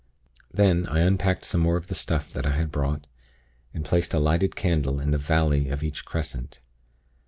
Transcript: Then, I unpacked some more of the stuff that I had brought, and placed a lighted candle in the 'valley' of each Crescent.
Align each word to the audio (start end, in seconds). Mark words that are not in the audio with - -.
Then, 0.51 0.87
I 0.87 1.01
unpacked 1.01 1.45
some 1.45 1.61
more 1.61 1.77
of 1.77 1.85
the 1.85 1.93
stuff 1.93 2.33
that 2.33 2.43
I 2.47 2.55
had 2.55 2.71
brought, 2.71 3.05
and 3.71 3.85
placed 3.85 4.15
a 4.15 4.19
lighted 4.19 4.55
candle 4.55 4.99
in 4.99 5.11
the 5.11 5.19
'valley' 5.19 5.69
of 5.69 5.83
each 5.83 6.05
Crescent. 6.05 6.59